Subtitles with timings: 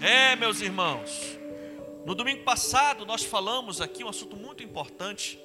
[0.00, 1.38] É, meus irmãos,
[2.06, 5.38] no domingo passado nós falamos aqui um assunto muito importante.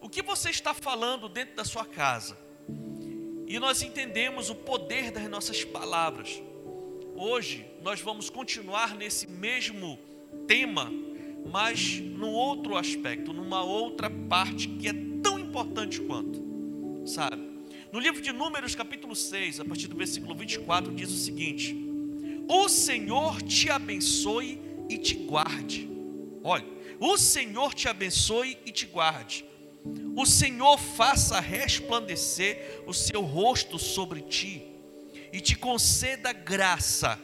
[0.00, 2.38] O que você está falando dentro da sua casa?
[3.48, 6.40] E nós entendemos o poder das nossas palavras.
[7.16, 9.98] Hoje nós vamos continuar nesse mesmo
[10.46, 10.92] tema,
[11.50, 16.40] mas num outro aspecto, numa outra parte que é tão importante quanto,
[17.04, 17.48] sabe?
[17.90, 21.87] No livro de Números, capítulo 6, a partir do versículo 24, diz o seguinte:
[22.48, 25.88] O Senhor te abençoe e te guarde.
[26.42, 26.64] Olha,
[26.98, 29.44] o Senhor te abençoe e te guarde.
[30.16, 34.62] O Senhor faça resplandecer o seu rosto sobre ti
[35.32, 37.20] e te conceda graça.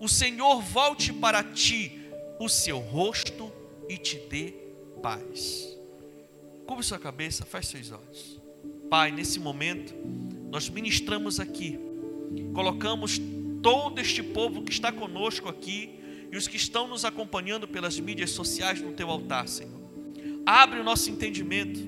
[0.00, 2.00] O Senhor volte para ti
[2.40, 3.52] o seu rosto
[3.88, 4.54] e te dê
[5.02, 5.76] paz.
[6.66, 8.40] Cubra sua cabeça, feche seus olhos.
[8.90, 9.94] Pai, nesse momento,
[10.50, 11.78] nós ministramos aqui,
[12.52, 13.20] colocamos
[13.66, 15.98] todo este povo que está conosco aqui
[16.30, 19.82] e os que estão nos acompanhando pelas mídias sociais no teu altar, Senhor.
[20.46, 21.80] Abre o nosso entendimento.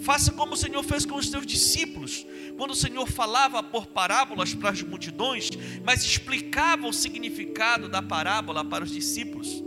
[0.00, 4.52] Faça como o Senhor fez com os teus discípulos, quando o Senhor falava por parábolas
[4.52, 5.48] para as multidões,
[5.82, 9.64] mas explicava o significado da parábola para os discípulos.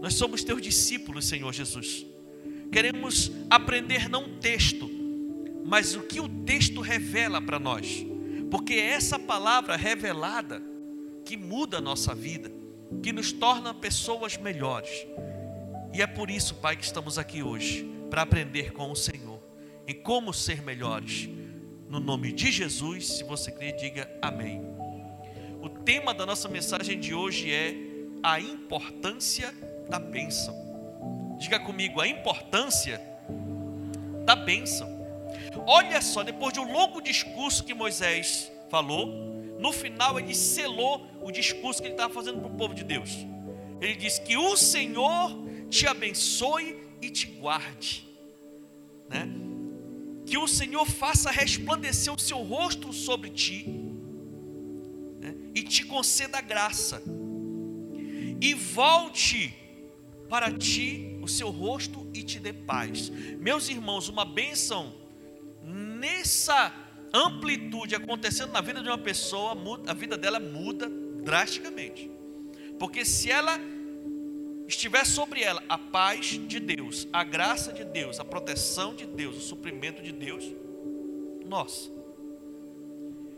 [0.00, 2.06] Nós somos teus discípulos, Senhor Jesus.
[2.70, 4.88] Queremos aprender não o texto,
[5.64, 8.06] mas o que o texto revela para nós,
[8.50, 10.62] porque é essa palavra revelada
[11.24, 12.50] que muda a nossa vida,
[13.02, 15.06] que nos torna pessoas melhores.
[15.92, 19.40] E é por isso, Pai, que estamos aqui hoje, para aprender com o Senhor
[19.90, 21.28] em como ser melhores.
[21.88, 24.62] No nome de Jesus, se você crer, diga amém.
[25.60, 27.74] O tema da nossa mensagem de hoje é
[28.22, 29.52] a importância
[29.88, 30.54] da bênção.
[31.40, 33.00] Diga comigo, a importância
[34.24, 34.99] da bênção.
[35.72, 39.06] Olha só, depois de um longo discurso que Moisés falou,
[39.56, 43.10] no final ele selou o discurso que ele estava fazendo para o povo de Deus.
[43.80, 45.30] Ele disse que o Senhor
[45.70, 48.04] te abençoe e te guarde,
[49.08, 49.28] né?
[50.26, 53.64] Que o Senhor faça resplandecer o seu rosto sobre ti
[55.20, 55.36] né?
[55.54, 57.00] e te conceda graça
[58.40, 59.54] e volte
[60.28, 63.08] para ti o seu rosto e te dê paz.
[63.38, 64.98] Meus irmãos, uma bênção
[65.64, 66.72] nessa
[67.12, 69.56] amplitude acontecendo na vida de uma pessoa,
[69.86, 70.88] a vida dela muda
[71.22, 72.10] drasticamente.
[72.78, 73.58] Porque se ela
[74.66, 79.36] estiver sobre ela a paz de Deus, a graça de Deus, a proteção de Deus,
[79.36, 80.44] o suprimento de Deus,
[81.46, 81.90] nossa.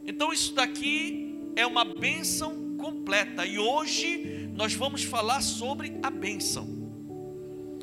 [0.05, 6.83] Então isso daqui é uma bênção completa e hoje nós vamos falar sobre a bênção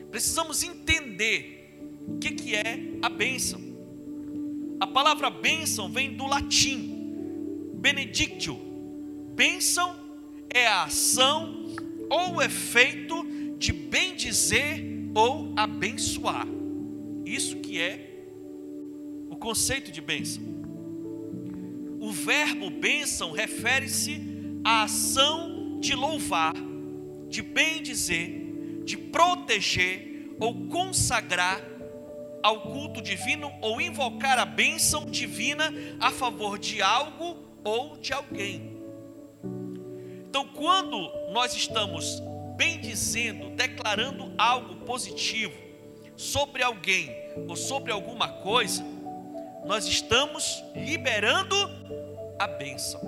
[0.09, 3.68] precisamos entender o que, que é a bênção.
[4.79, 8.57] A palavra bênção vem do latim, benedictio.
[9.35, 9.95] Bênção
[10.53, 11.65] é a ação
[12.09, 13.25] ou efeito
[13.57, 16.47] de bem dizer ou abençoar.
[17.25, 18.25] Isso que é
[19.29, 20.43] o conceito de bênção.
[21.99, 24.21] O verbo bênção refere-se
[24.63, 26.53] à ação de louvar,
[27.27, 28.49] de bem dizer
[28.89, 31.61] de proteger ou consagrar
[32.41, 38.77] ao culto divino ou invocar a bênção divina a favor de algo ou de alguém.
[40.29, 42.21] Então, quando nós estamos
[42.55, 45.57] bendizendo, declarando algo positivo
[46.15, 47.09] sobre alguém
[47.47, 48.83] ou sobre alguma coisa,
[49.65, 51.55] nós estamos liberando
[52.37, 52.99] a bênção.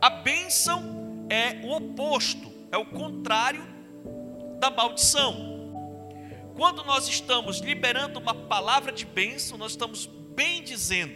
[0.00, 3.66] A bênção é o oposto, é o contrário
[4.58, 5.55] da maldição.
[6.56, 11.14] Quando nós estamos liberando uma palavra de bênção, nós estamos bem dizendo.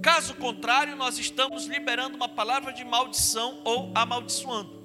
[0.00, 4.82] Caso contrário, nós estamos liberando uma palavra de maldição ou amaldiçoando.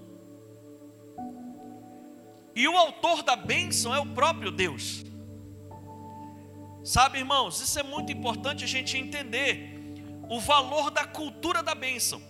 [2.55, 5.03] E o autor da bênção é o próprio Deus.
[6.83, 9.75] Sabe, irmãos, isso é muito importante a gente entender
[10.29, 12.21] o valor da cultura da bênção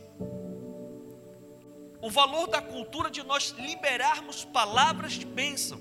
[2.01, 5.79] o valor da cultura de nós liberarmos palavras de bênção.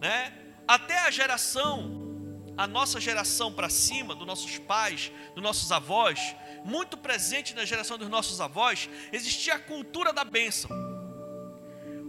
[0.00, 0.32] Né?
[0.66, 6.34] Até a geração, a nossa geração para cima, dos nossos pais, dos nossos avós,
[6.64, 10.70] muito presente na geração dos nossos avós, existia a cultura da bênção.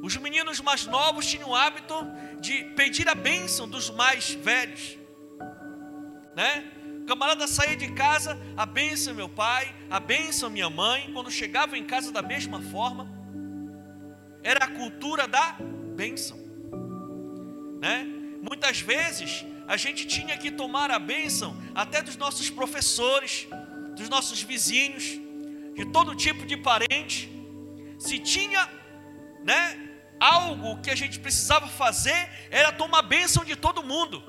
[0.02, 1.96] Os meninos mais novos tinham o hábito
[2.40, 4.98] de pedir a bênção dos mais velhos,
[6.36, 6.72] né?
[7.08, 11.86] camarada saía de casa, a benção meu pai, a benção minha mãe, quando chegava em
[11.86, 13.10] casa da mesma forma,
[14.44, 15.56] era a cultura da
[15.96, 16.38] bênção,
[17.80, 18.06] né?
[18.42, 23.48] Muitas vezes a gente tinha que tomar a bênção até dos nossos professores,
[23.96, 25.20] dos nossos vizinhos.
[25.76, 27.30] de todo tipo de parente.
[28.00, 28.68] Se tinha,
[29.44, 29.78] né,
[30.20, 34.24] algo que a gente precisava fazer, era tomar bênção de todo mundo.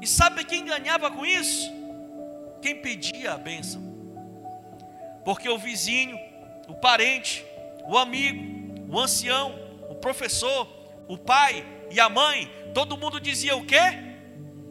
[0.00, 1.70] E sabe quem ganhava com isso?
[2.62, 3.82] Quem pedia a bênção.
[5.22, 6.18] Porque o vizinho,
[6.66, 7.44] o parente,
[7.86, 9.54] o amigo, o ancião,
[9.90, 10.66] o professor,
[11.06, 13.80] o pai e a mãe, todo mundo dizia o quê?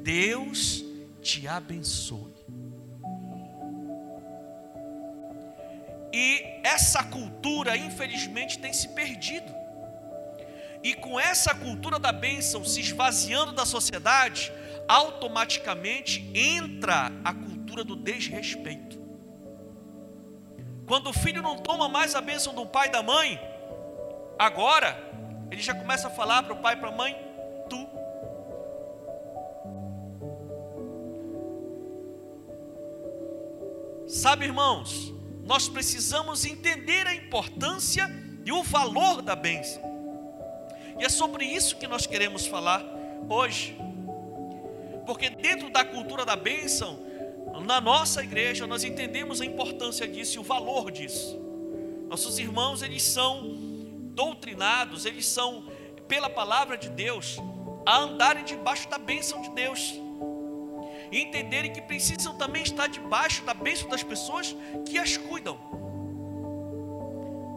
[0.01, 0.83] Deus
[1.21, 2.29] te abençoe.
[6.13, 9.53] E essa cultura, infelizmente, tem se perdido.
[10.81, 14.51] E com essa cultura da bênção se esvaziando da sociedade,
[14.87, 18.97] automaticamente entra a cultura do desrespeito.
[20.87, 23.39] Quando o filho não toma mais a bênção do pai e da mãe,
[24.39, 25.08] agora
[25.51, 27.15] ele já começa a falar para o pai e para a mãe:
[27.69, 27.87] tu.
[34.07, 35.13] Sabe, irmãos,
[35.43, 38.09] nós precisamos entender a importância
[38.45, 39.81] e o valor da bênção.
[40.99, 42.83] E é sobre isso que nós queremos falar
[43.29, 43.77] hoje.
[45.05, 46.99] Porque dentro da cultura da bênção,
[47.65, 51.39] na nossa igreja nós entendemos a importância disso e o valor disso.
[52.07, 53.68] Nossos irmãos, eles são
[54.19, 55.63] doutrinados, eles são
[56.05, 57.37] pela palavra de Deus
[57.85, 59.93] a andarem debaixo da bênção de Deus.
[61.09, 64.53] E entenderem que precisam também estar debaixo da bênção das pessoas
[64.85, 65.57] que as cuidam.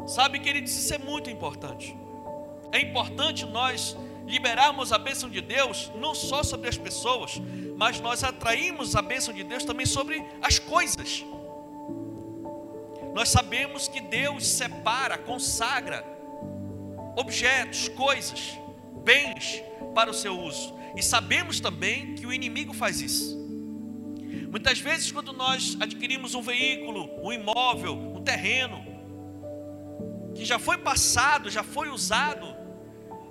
[0.06, 1.96] Sabe, queridos, isso é muito importante.
[2.70, 7.42] É importante nós liberarmos a bênção de Deus não só sobre as pessoas,
[7.76, 11.24] mas nós atraímos a bênção de Deus também sobre as coisas.
[13.12, 16.11] Nós sabemos que Deus separa, consagra
[17.16, 18.58] objetos, coisas,
[19.04, 19.62] bens
[19.94, 20.74] para o seu uso.
[20.96, 23.40] E sabemos também que o inimigo faz isso.
[24.50, 28.84] Muitas vezes, quando nós adquirimos um veículo, um imóvel, um terreno,
[30.34, 32.54] que já foi passado, já foi usado,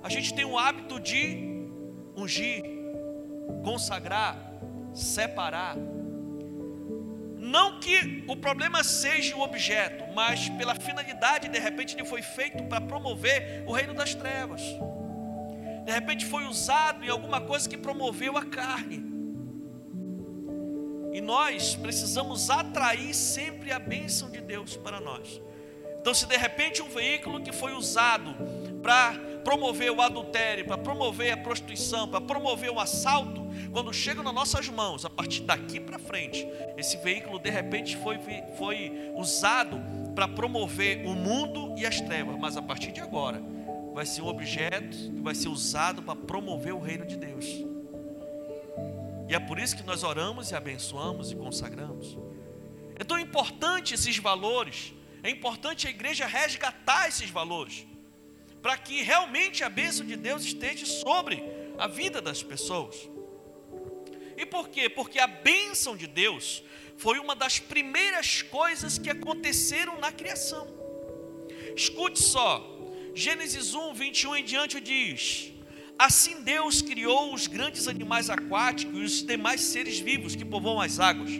[0.02, 1.68] a gente tem o hábito de
[2.16, 2.64] ungir,
[3.64, 4.36] consagrar,
[4.92, 5.76] separar.
[7.52, 12.64] Não que o problema seja o objeto, mas pela finalidade, de repente, ele foi feito
[12.64, 14.62] para promover o reino das trevas.
[15.84, 19.04] De repente foi usado em alguma coisa que promoveu a carne.
[21.12, 25.38] E nós precisamos atrair sempre a bênção de Deus para nós.
[26.00, 28.34] Então, se de repente um veículo que foi usado
[28.82, 29.12] para
[29.44, 33.41] promover o adultério, para promover a prostituição, para promover o assalto,
[33.72, 36.46] quando chega nas nossas mãos, a partir daqui para frente,
[36.76, 38.18] esse veículo de repente foi,
[38.56, 39.80] foi usado
[40.14, 43.42] para promover o mundo e as trevas, mas a partir de agora
[43.92, 47.46] vai ser um objeto que vai ser usado para promover o reino de Deus.
[49.28, 52.18] E é por isso que nós oramos e abençoamos e consagramos.
[52.98, 57.86] É tão importante esses valores, é importante a igreja resgatar esses valores
[58.62, 61.42] para que realmente a bênção de Deus esteja sobre
[61.76, 63.10] a vida das pessoas.
[64.36, 64.88] E por quê?
[64.88, 66.62] Porque a bênção de Deus
[66.96, 70.66] foi uma das primeiras coisas que aconteceram na criação.
[71.76, 72.68] Escute só,
[73.14, 75.52] Gênesis 1, 21 em diante diz:
[75.98, 80.98] Assim Deus criou os grandes animais aquáticos e os demais seres vivos que povoam as
[80.98, 81.30] águas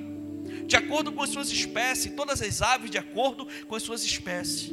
[0.67, 4.73] de acordo com as suas espécies, todas as aves de acordo com as suas espécies.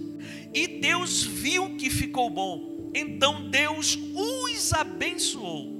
[0.53, 5.78] E Deus viu que ficou bom, então Deus os abençoou.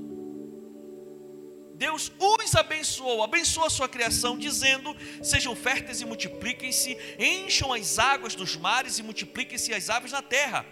[1.80, 4.94] Deus os abençoou, abençoou a sua criação, dizendo:
[5.24, 10.66] Sejam férteis e multipliquem-se, encham as águas dos mares e multipliquem-se as aves na terra.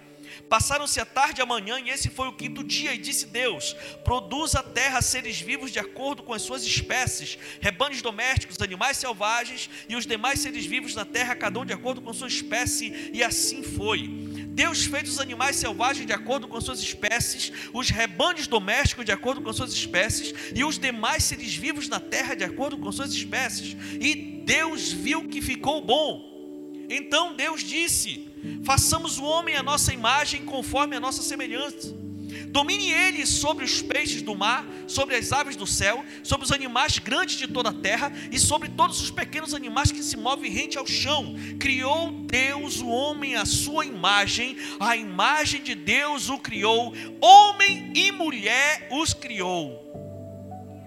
[0.50, 3.74] Passaram-se a tarde e a manhã, e esse foi o quinto dia, e disse Deus:
[4.04, 9.70] Produz a terra seres vivos de acordo com as suas espécies, rebanhos domésticos, animais selvagens
[9.88, 13.24] e os demais seres vivos na terra, cada um de acordo com sua espécie, e
[13.24, 14.27] assim foi.
[14.58, 19.40] Deus fez os animais selvagens de acordo com suas espécies, os rebanhos domésticos de acordo
[19.40, 23.78] com suas espécies, e os demais seres vivos na terra de acordo com suas espécies.
[24.02, 26.82] E Deus viu que ficou bom.
[26.90, 28.28] Então Deus disse:
[28.64, 32.07] Façamos o homem à nossa imagem, conforme a nossa semelhança.
[32.48, 36.98] Domine ele sobre os peixes do mar, sobre as aves do céu, sobre os animais
[36.98, 40.78] grandes de toda a terra e sobre todos os pequenos animais que se movem rente
[40.78, 41.36] ao chão.
[41.60, 48.12] Criou Deus o homem à sua imagem, a imagem de Deus o criou, homem e
[48.12, 49.88] mulher os criou.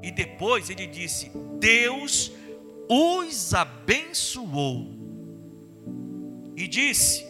[0.03, 2.33] E depois ele disse: Deus
[2.89, 5.01] os abençoou
[6.57, 7.25] e disse: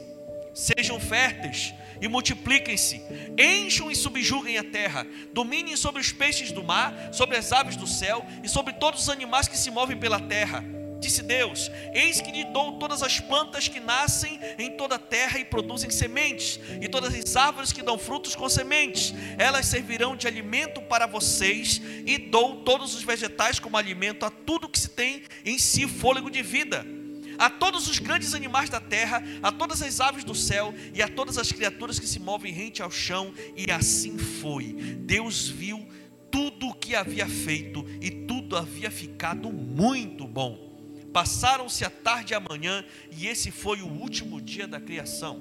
[0.54, 3.02] Sejam férteis e multipliquem-se,
[3.38, 7.86] encham e subjuguem a terra, dominem sobre os peixes do mar, sobre as aves do
[7.86, 10.64] céu e sobre todos os animais que se movem pela terra.
[11.00, 15.38] Disse Deus: Eis que lhe dou todas as plantas que nascem em toda a terra
[15.38, 19.14] e produzem sementes, e todas as árvores que dão frutos com sementes.
[19.38, 24.68] Elas servirão de alimento para vocês, e dou todos os vegetais como alimento a tudo
[24.68, 26.99] que se tem em si fôlego de vida.
[27.40, 31.08] A todos os grandes animais da terra, a todas as aves do céu e a
[31.08, 34.74] todas as criaturas que se movem rente ao chão, e assim foi.
[34.74, 35.88] Deus viu
[36.30, 40.68] tudo o que havia feito, e tudo havia ficado muito bom.
[41.14, 45.40] Passaram-se a tarde e a manhã, e esse foi o último dia da criação.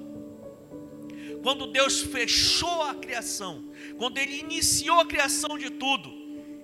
[1.42, 3.62] Quando Deus fechou a criação,
[3.98, 6.10] quando Ele iniciou a criação de tudo,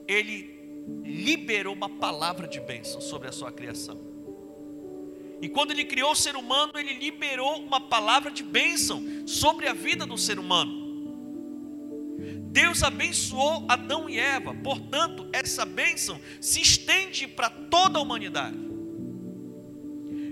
[0.09, 0.59] Ele
[1.05, 4.16] liberou uma palavra de bênção sobre a sua criação.
[5.41, 9.73] E quando Ele criou o ser humano, Ele liberou uma palavra de bênção sobre a
[9.73, 10.87] vida do ser humano.
[12.51, 18.57] Deus abençoou Adão e Eva, portanto, essa bênção se estende para toda a humanidade.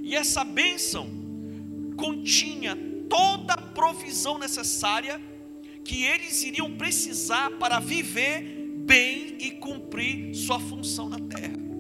[0.03, 1.07] E essa bênção
[1.97, 2.77] continha
[3.09, 5.21] toda a provisão necessária
[5.85, 8.43] que eles iriam precisar para viver
[8.79, 11.74] bem e cumprir sua função na terra.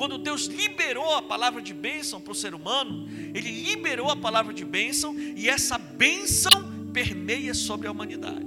[0.00, 4.54] Quando Deus liberou a palavra de bênção para o ser humano, Ele liberou a palavra
[4.54, 6.50] de bênção e essa bênção
[6.90, 8.46] permeia sobre a humanidade.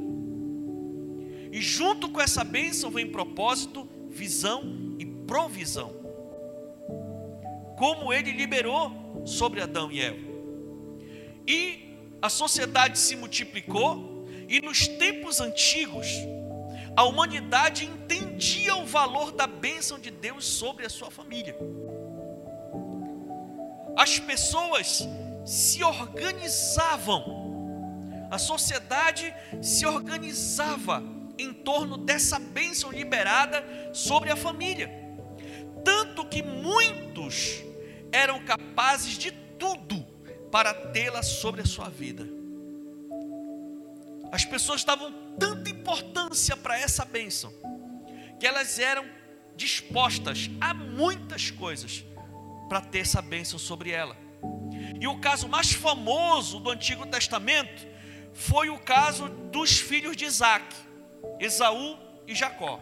[1.51, 5.93] E junto com essa bênção vem propósito, visão e provisão
[7.77, 10.17] como ele liberou sobre Adão e Eva.
[11.48, 16.07] E a sociedade se multiplicou, e nos tempos antigos,
[16.95, 21.55] a humanidade entendia o valor da bênção de Deus sobre a sua família.
[23.97, 25.07] As pessoas
[25.45, 27.23] se organizavam,
[28.29, 31.03] a sociedade se organizava
[31.38, 34.89] em torno dessa bênção liberada sobre a família.
[35.83, 37.63] Tanto que muitos
[38.12, 40.05] eram capazes de tudo
[40.51, 42.42] para tê-la sobre a sua vida.
[44.34, 47.54] As pessoas davam tanta importância para essa bênção,
[48.40, 49.06] que elas eram
[49.56, 52.04] dispostas a muitas coisas
[52.68, 54.18] para ter essa bênção sobre ela.
[55.00, 57.88] E o caso mais famoso do Antigo Testamento
[58.34, 60.66] foi o caso dos filhos de Isaac,
[61.40, 62.80] Esaú e Jacó.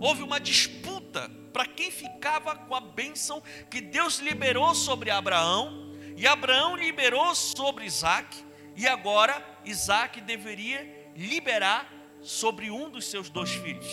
[0.00, 6.24] Houve uma disputa para quem ficava com a bênção que Deus liberou sobre Abraão, e
[6.24, 8.41] Abraão liberou sobre Isaac,
[8.76, 13.86] e agora Isaac deveria liberar sobre um dos seus dois filhos.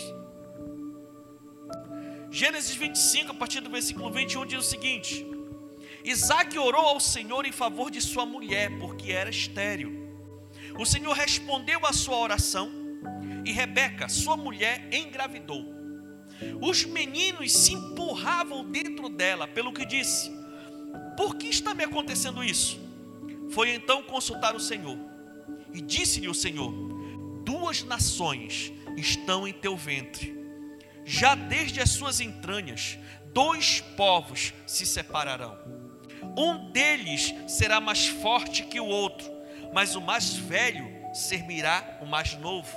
[2.32, 5.26] Gênesis 25, a partir do versículo 21, diz o seguinte:
[6.04, 10.08] Isaac orou ao Senhor em favor de sua mulher, porque era estéril.
[10.78, 12.72] O Senhor respondeu à sua oração,
[13.44, 15.66] e Rebeca, sua mulher, engravidou.
[16.62, 20.32] Os meninos se empurravam dentro dela, pelo que disse:
[21.18, 22.89] Por que está me acontecendo isso?
[23.52, 24.98] Foi então consultar o Senhor.
[25.74, 26.72] E disse-lhe o Senhor:
[27.44, 30.38] Duas nações estão em teu ventre.
[31.06, 32.98] Já desde as suas entranhas,
[33.34, 35.58] dois povos se separarão.
[36.38, 39.28] Um deles será mais forte que o outro,
[39.74, 42.70] mas o mais velho servirá o mais novo.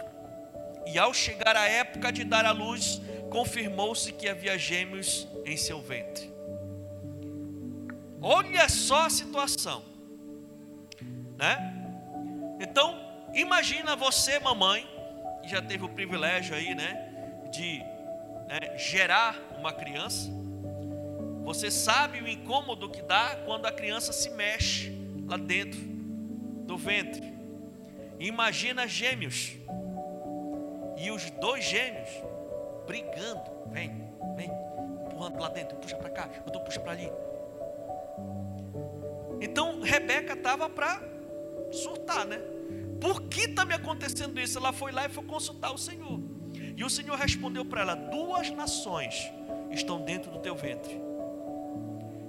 [0.87, 3.01] E ao chegar a época de dar à luz,
[3.31, 6.33] confirmou-se que havia gêmeos em seu ventre.
[8.21, 9.83] Olha só a situação,
[11.43, 11.75] né?
[12.61, 12.97] Então,
[13.35, 14.87] imagina você, mamãe,
[15.43, 17.13] que já teve o privilégio aí, né,
[17.51, 17.81] de
[18.47, 20.31] né, gerar uma criança.
[21.43, 24.97] Você sabe o incômodo que dá quando a criança se mexe
[25.27, 27.35] lá dentro do ventre.
[28.21, 29.57] Imagina gêmeos.
[30.97, 32.09] E os dois gêmeos
[32.87, 33.43] brigando.
[33.73, 33.91] Vem,
[34.37, 34.49] vem,
[35.07, 37.11] empurrando lá dentro, puxa para cá, outro puxa para ali.
[39.41, 41.12] Então Rebeca estava para
[41.73, 42.41] surtar, né?
[43.01, 44.59] Por que está me acontecendo isso?
[44.59, 46.21] Ela foi lá e foi consultar o Senhor.
[46.77, 49.31] E o Senhor respondeu para ela: Duas nações
[49.71, 51.01] estão dentro do teu ventre.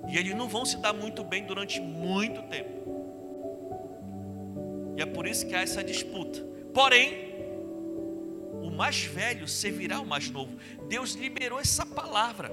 [0.07, 2.83] E eles não vão se dar muito bem durante muito tempo.
[4.97, 6.41] E é por isso que há essa disputa.
[6.73, 7.33] Porém,
[8.73, 10.57] mais velho servirá o mais novo.
[10.89, 12.51] Deus liberou essa palavra.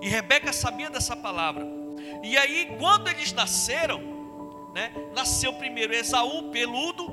[0.00, 1.66] E Rebeca sabia dessa palavra.
[2.22, 4.13] E aí, quando eles nasceram,
[4.74, 4.92] né?
[5.14, 7.06] Nasceu primeiro Esaú, peludo,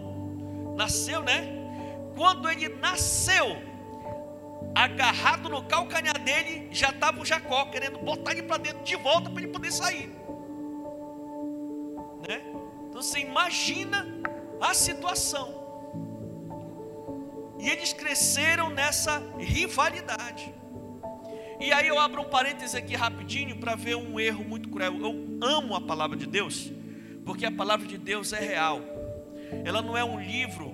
[0.75, 1.47] nasceu, né?
[2.15, 3.61] Quando ele nasceu,
[4.73, 9.29] agarrado no calcanhar dele, já estava o Jacó querendo botar ele para dentro de volta
[9.29, 10.07] para ele poder sair.
[12.27, 12.41] Né?
[12.89, 14.07] Então você imagina
[14.59, 15.61] a situação.
[17.59, 20.53] E eles cresceram nessa rivalidade.
[21.59, 24.97] E aí eu abro um parêntese aqui rapidinho para ver um erro muito cruel.
[24.97, 26.71] Eu amo a palavra de Deus,
[27.25, 28.81] porque a palavra de Deus é real.
[29.63, 30.73] Ela não é um livro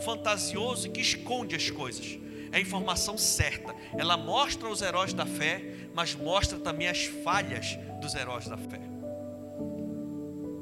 [0.00, 2.18] fantasioso que esconde as coisas.
[2.52, 3.74] É informação certa.
[3.96, 5.62] Ela mostra os heróis da fé,
[5.94, 8.80] mas mostra também as falhas dos heróis da fé.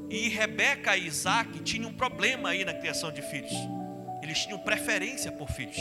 [0.09, 3.51] E Rebeca e Isaac tinham um problema aí na criação de filhos.
[4.21, 5.77] Eles tinham preferência por filhos.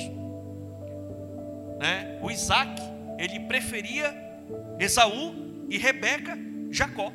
[1.78, 2.18] Né?
[2.23, 2.80] O Isaac,
[3.18, 4.14] ele preferia
[4.78, 5.34] Esaú
[5.68, 6.37] e Rebeca,
[6.70, 7.12] Jacó.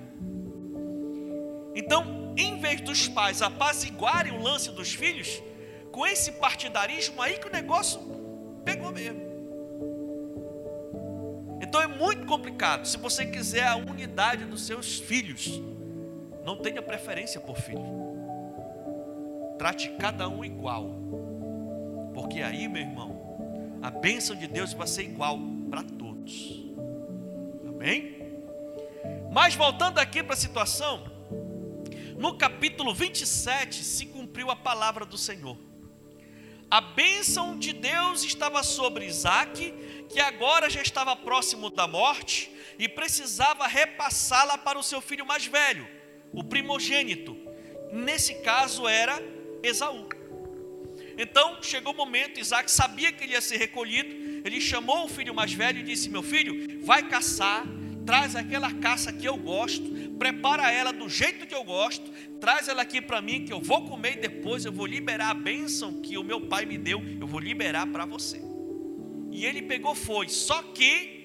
[1.76, 5.42] Então, em vez dos pais apaziguarem o lance dos filhos,
[5.92, 8.00] com esse partidarismo aí que o negócio
[8.64, 9.30] pegou mesmo.
[11.62, 12.88] Então é muito complicado.
[12.88, 15.62] Se você quiser a unidade dos seus filhos,
[16.46, 18.18] não tenha preferência por filho.
[19.58, 20.90] Trate cada um igual.
[22.14, 25.38] Porque aí, meu irmão, a bênção de Deus vai ser igual
[25.70, 26.64] para todos.
[27.68, 28.18] Amém?
[29.32, 31.09] Mas voltando aqui para a situação,
[32.20, 35.58] no capítulo 27 se cumpriu a palavra do Senhor.
[36.70, 39.74] A bênção de Deus estava sobre Isaac,
[40.10, 45.46] que agora já estava próximo da morte e precisava repassá-la para o seu filho mais
[45.46, 45.88] velho,
[46.34, 47.38] o primogênito.
[47.94, 49.18] Nesse caso era
[49.64, 50.10] Esaú.
[51.18, 54.46] Então chegou o momento, Isaac sabia que ele ia ser recolhido.
[54.46, 57.66] Ele chamou o filho mais velho e disse: Meu filho, vai caçar,
[58.06, 62.12] traz aquela caça que eu gosto, prepara ela do jeito que eu gosto,
[62.42, 65.34] traz ela aqui para mim que eu vou comer e depois eu vou liberar a
[65.34, 68.42] bênção que o meu pai me deu, eu vou liberar para você.
[69.32, 71.18] E ele pegou foi, só que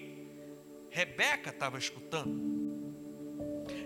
[0.89, 2.55] Rebeca estava escutando.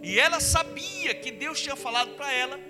[0.02, 2.60] E ela sabia que Deus tinha falado para ela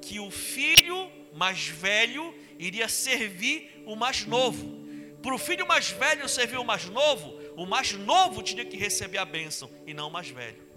[0.00, 4.78] que o filho mais velho iria servir o mais novo.
[5.20, 9.18] Para o filho mais velho servir o mais novo, o mais novo tinha que receber
[9.18, 10.69] a bênção e não o mais velho.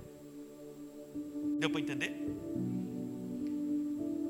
[1.64, 2.14] Deu para entender?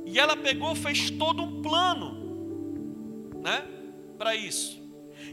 [0.06, 3.66] E ela pegou, fez todo um plano, né,
[4.20, 4.80] para isso.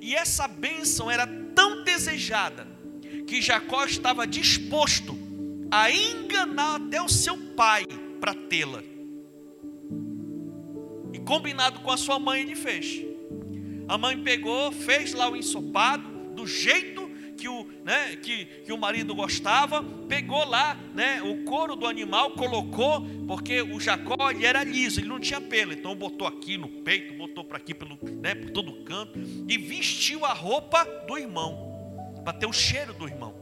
[0.01, 2.67] E essa bênção era tão desejada
[3.27, 5.15] que Jacó estava disposto
[5.71, 7.85] a enganar até o seu pai
[8.19, 8.83] para tê-la.
[11.13, 13.05] E combinado com a sua mãe, ele fez.
[13.87, 17.00] A mãe pegou, fez lá o ensopado, do jeito
[17.41, 22.33] que o, né, que, que o marido gostava, pegou lá né, o couro do animal,
[22.33, 26.69] colocou, porque o Jacó ele era liso, ele não tinha pelo, então botou aqui no
[26.69, 32.13] peito, botou para aqui pelo, né, por todo canto, e vestiu a roupa do irmão,
[32.23, 33.35] para ter o cheiro do irmão.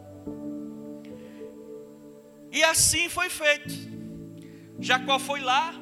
[2.52, 3.74] E assim foi feito.
[4.78, 5.74] Jacó foi lá,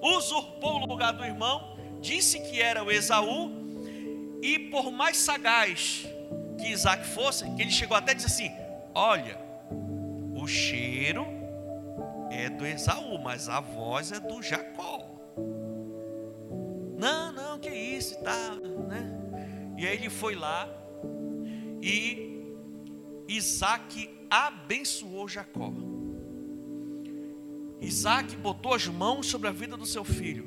[0.00, 3.50] usurpou o lugar do irmão, disse que era o Esaú,
[4.40, 6.06] e por mais sagaz
[6.58, 8.50] que Isaac fosse, que ele chegou até e disse assim:
[8.94, 9.38] Olha,
[10.34, 11.26] o cheiro
[12.30, 15.06] é do Esaú, mas a voz é do Jacó.
[16.98, 18.56] Não, não, que isso tá,
[18.88, 19.14] né?
[19.76, 20.68] E aí ele foi lá
[21.80, 22.42] e
[23.28, 25.72] Isaac abençoou Jacó.
[27.80, 30.44] Isaac botou as mãos sobre a vida do seu filho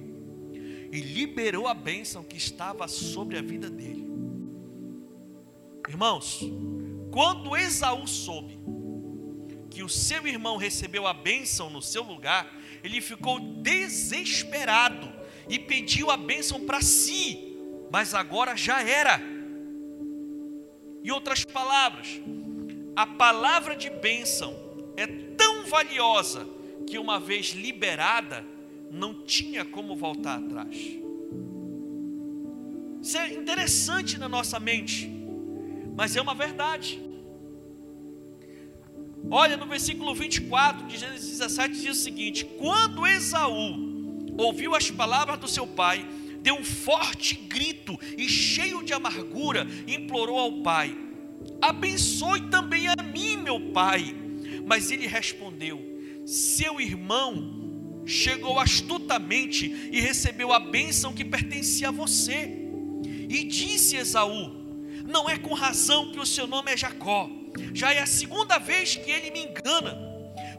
[0.91, 4.11] e liberou a bênção que estava sobre a vida dele.
[5.91, 6.39] Irmãos,
[7.12, 8.58] quando Esaú soube
[9.69, 12.49] que o seu irmão recebeu a bênção no seu lugar,
[12.82, 15.12] ele ficou desesperado
[15.49, 17.58] e pediu a bênção para si,
[17.91, 19.19] mas agora já era.
[21.04, 22.21] Em outras palavras,
[22.95, 24.56] a palavra de bênção
[24.95, 26.47] é tão valiosa
[26.88, 28.45] que uma vez liberada,
[28.89, 30.77] não tinha como voltar atrás.
[33.01, 35.20] Isso é interessante na nossa mente
[36.02, 37.00] mas é uma verdade.
[39.30, 45.38] Olha no versículo 24 de Gênesis 17 diz o seguinte: Quando Esaú ouviu as palavras
[45.38, 46.04] do seu pai,
[46.42, 50.98] deu um forte grito e cheio de amargura, implorou ao pai:
[51.62, 54.16] Abençoe também a mim, meu pai.
[54.66, 55.80] Mas ele respondeu:
[56.26, 62.58] Seu irmão chegou astutamente e recebeu a bênção que pertencia a você.
[63.30, 64.61] E disse Esaú:
[65.06, 67.30] não é com razão que o seu nome é Jacó.
[67.74, 69.98] Já é a segunda vez que ele me engana.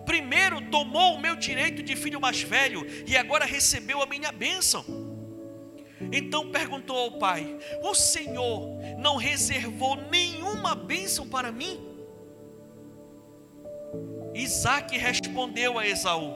[0.05, 4.85] Primeiro tomou o meu direito de filho mais velho e agora recebeu a minha bênção.
[6.13, 11.81] Então perguntou ao pai: O Senhor não reservou nenhuma bênção para mim?
[14.35, 16.35] Isaac respondeu a Esaú: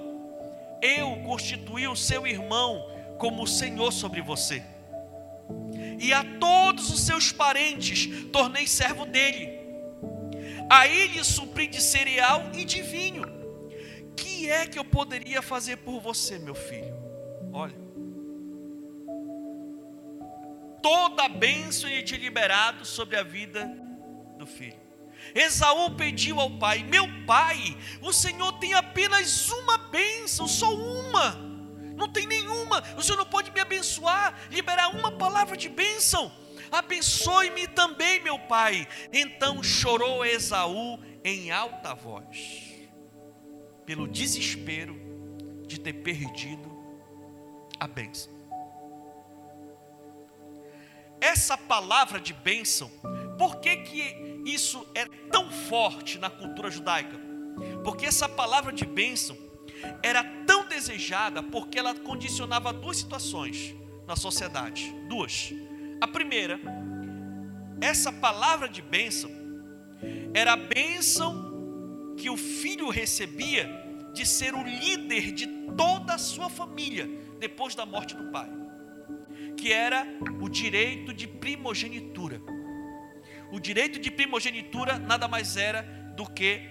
[0.80, 2.88] Eu constituí o seu irmão
[3.18, 4.62] como Senhor sobre você
[5.98, 9.56] e a todos os seus parentes tornei servo dele.
[10.70, 13.24] Aí lhe supri de cereal e de vinho.
[14.16, 16.94] Que é que eu poderia fazer por você, meu filho?
[17.52, 17.74] Olha,
[20.82, 23.66] toda a bênção ele tinha liberado sobre a vida
[24.38, 24.86] do filho.
[25.34, 31.38] Esaú pediu ao pai: Meu pai, o Senhor tem apenas uma bênção, só uma,
[31.96, 32.82] não tem nenhuma.
[32.96, 36.30] O Senhor não pode me abençoar, liberar uma palavra de bênção.
[36.70, 38.86] Abençoe-me também, meu pai.
[39.12, 42.88] Então chorou Esaú em alta voz,
[43.84, 44.96] pelo desespero
[45.66, 46.70] de ter perdido
[47.80, 48.34] a bênção.
[51.20, 52.90] Essa palavra de bênção,
[53.38, 57.18] por que, que isso é tão forte na cultura judaica?
[57.82, 59.36] Porque essa palavra de bênção
[60.02, 63.74] era tão desejada porque ela condicionava duas situações
[64.06, 64.94] na sociedade.
[65.08, 65.52] Duas.
[66.00, 66.60] A primeira,
[67.80, 69.30] essa palavra de bênção
[70.34, 73.68] era a bênção que o filho recebia
[74.12, 77.08] de ser o líder de toda a sua família
[77.38, 78.50] depois da morte do pai
[79.56, 80.06] que era
[80.40, 82.40] o direito de primogenitura.
[83.50, 85.82] O direito de primogenitura nada mais era
[86.14, 86.68] do que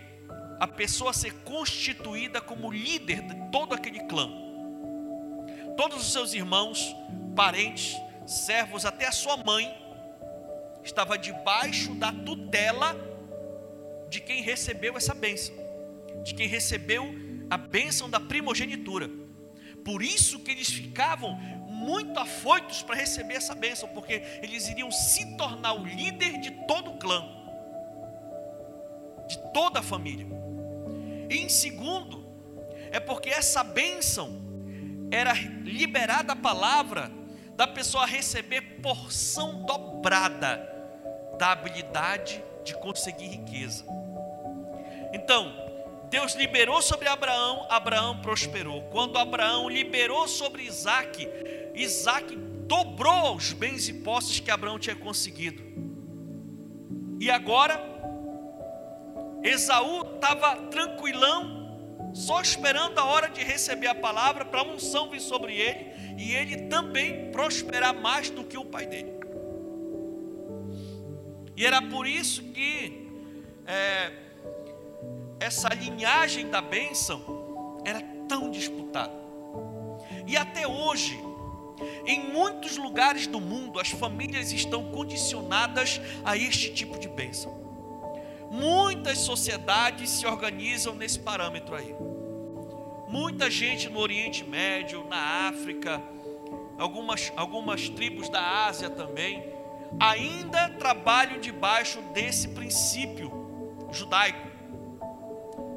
[0.60, 4.30] a pessoa ser constituída como líder de todo aquele clã.
[5.76, 6.96] Todos os seus irmãos,
[7.36, 9.74] parentes, servos, até a sua mãe,
[10.84, 12.96] estava debaixo da tutela
[14.10, 15.54] de quem recebeu essa bênção,
[16.24, 17.04] de quem recebeu
[17.50, 19.10] a bênção da primogenitura.
[19.84, 21.36] Por isso que eles ficavam
[21.68, 26.92] muito afoitos para receber essa bênção, porque eles iriam se tornar o líder de todo
[26.92, 27.24] o clã,
[29.28, 30.45] de toda a família.
[31.30, 32.26] Em segundo,
[32.92, 34.42] é porque essa bênção
[35.12, 37.12] era liberada a palavra
[37.56, 40.74] da pessoa receber porção dobrada
[41.38, 43.86] da habilidade de conseguir riqueza.
[45.14, 45.54] Então,
[46.10, 48.84] Deus liberou sobre Abraão, Abraão prosperou.
[48.84, 51.28] Quando Abraão liberou sobre Isaac,
[51.74, 55.64] Isaac dobrou os bens e posses que Abraão tinha conseguido.
[57.20, 57.78] E agora,
[59.46, 65.22] Esaú estava tranquilão, só esperando a hora de receber a palavra para a unção vir
[65.22, 69.14] sobre ele e ele também prosperar mais do que o pai dele.
[71.56, 73.08] E era por isso que
[73.68, 74.12] é,
[75.40, 79.14] essa linhagem da bênção era tão disputada.
[80.26, 81.18] E até hoje,
[82.06, 87.65] em muitos lugares do mundo, as famílias estão condicionadas a este tipo de bênção.
[88.52, 91.96] Muitas sociedades se organizam nesse parâmetro aí.
[93.08, 96.02] Muita gente no Oriente Médio, na África,
[96.78, 99.44] algumas, algumas tribos da Ásia também,
[100.00, 103.32] ainda trabalham debaixo desse princípio
[103.92, 104.48] judaico.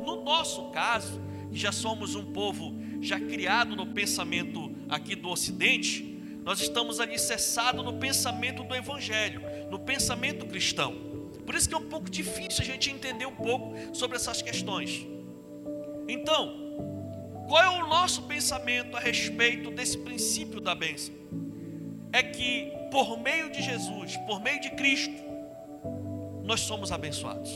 [0.04, 6.02] No nosso caso, que já somos um povo já criado no pensamento aqui do Ocidente,
[6.44, 11.08] nós estamos alicerçados no pensamento do Evangelho, no pensamento cristão.
[11.48, 15.06] Por isso que é um pouco difícil a gente entender um pouco sobre essas questões.
[16.06, 16.54] Então,
[17.48, 21.14] qual é o nosso pensamento a respeito desse princípio da bênção?
[22.12, 25.24] É que por meio de Jesus, por meio de Cristo,
[26.44, 27.50] nós somos abençoados.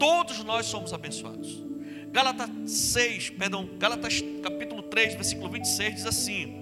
[0.00, 1.62] Todos nós somos abençoados.
[2.10, 6.61] Gálatas 6, perdão, Gálatas capítulo 3, versículo 26 diz assim: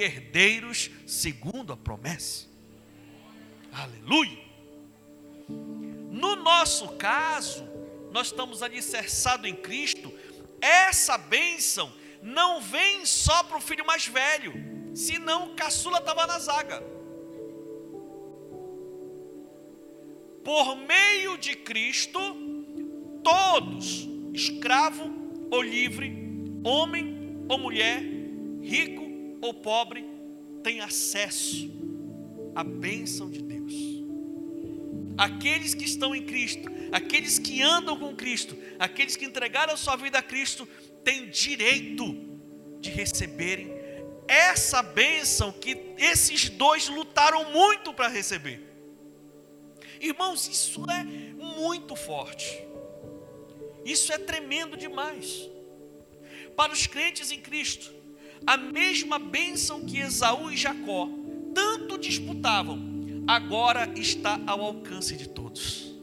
[0.00, 2.48] herdeiros segundo a promessa.
[3.72, 4.38] Aleluia!
[5.48, 7.68] No nosso caso,
[8.12, 10.12] nós estamos alicerçados em Cristo.
[10.60, 14.52] Essa bênção não vem só para o filho mais velho,
[14.94, 16.82] senão o caçula estava na zaga.
[20.44, 22.18] Por meio de Cristo,
[23.22, 25.10] todos, escravo
[25.50, 26.12] ou livre,
[26.64, 28.02] homem ou mulher,
[28.62, 29.09] rico
[29.40, 30.04] ou pobre,
[30.62, 31.70] têm acesso
[32.54, 33.74] à bênção de Deus.
[35.16, 40.18] Aqueles que estão em Cristo, aqueles que andam com Cristo, aqueles que entregaram sua vida
[40.18, 40.66] a Cristo,
[41.04, 42.16] têm direito
[42.80, 43.70] de receberem
[44.26, 48.60] essa bênção que esses dois lutaram muito para receber.
[50.00, 52.64] Irmãos, isso é muito forte.
[53.84, 55.48] Isso é tremendo demais.
[56.56, 57.92] Para os crentes em Cristo,
[58.46, 61.08] a mesma bênção que Esaú e Jacó
[61.54, 65.94] tanto disputavam, agora está ao alcance de todos.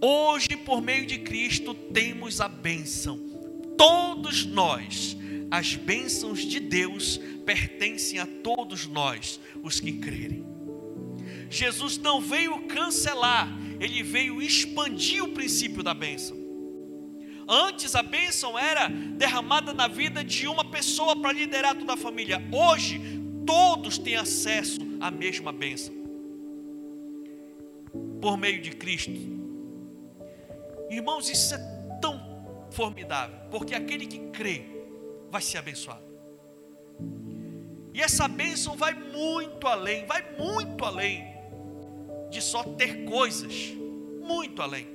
[0.00, 3.18] Hoje, por meio de Cristo, temos a bênção.
[3.76, 5.16] Todos nós,
[5.50, 10.44] as bênçãos de Deus pertencem a todos nós, os que crerem.
[11.48, 16.41] Jesus não veio cancelar, ele veio expandir o princípio da bênção.
[17.48, 22.42] Antes a bênção era derramada na vida de uma pessoa para liderar toda a família.
[22.52, 23.00] Hoje,
[23.46, 25.94] todos têm acesso à mesma bênção.
[28.20, 29.12] Por meio de Cristo.
[30.90, 31.58] Irmãos, isso é
[32.00, 32.20] tão
[32.70, 34.64] formidável, porque aquele que crê
[35.30, 36.02] vai ser abençoado.
[37.94, 41.24] E essa bênção vai muito além, vai muito além
[42.30, 43.72] de só ter coisas,
[44.22, 44.86] muito além.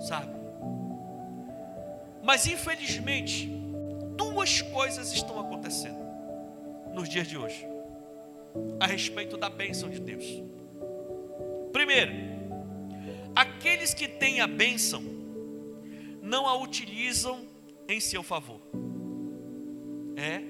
[0.00, 0.35] Sabe?
[2.26, 3.48] Mas infelizmente,
[4.16, 6.04] duas coisas estão acontecendo
[6.92, 7.64] nos dias de hoje
[8.80, 10.24] a respeito da bênção de Deus.
[11.72, 12.12] Primeiro,
[13.32, 15.04] aqueles que têm a bênção
[16.20, 17.46] não a utilizam
[17.88, 18.60] em seu favor.
[20.16, 20.42] É.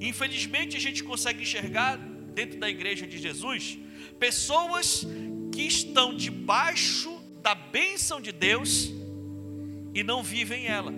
[0.00, 3.80] Infelizmente a gente consegue enxergar dentro da igreja de Jesus
[4.20, 5.04] pessoas
[5.50, 9.01] que estão debaixo da bênção de Deus
[9.94, 10.92] e não vivem ela.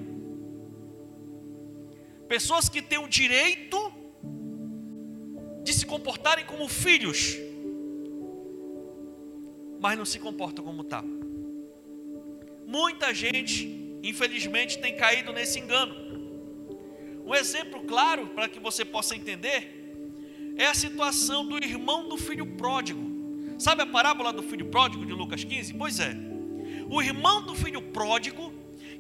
[2.28, 3.92] Pessoas que têm o direito
[5.62, 7.36] de se comportarem como filhos,
[9.80, 11.04] mas não se comportam como tal.
[12.66, 15.94] Muita gente, infelizmente, tem caído nesse engano.
[17.26, 19.82] Um exemplo claro para que você possa entender
[20.56, 23.12] é a situação do irmão do filho pródigo.
[23.58, 25.74] Sabe a parábola do filho pródigo de Lucas 15?
[25.74, 26.16] Pois é.
[26.88, 28.52] O irmão do filho pródigo